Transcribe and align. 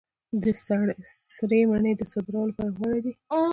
سرې 1.33 1.61
مڼې 1.69 1.91
د 1.99 2.01
صادرولو 2.11 2.49
لپاره 2.51 2.71
غوره 2.77 2.99
دي. 3.05 3.13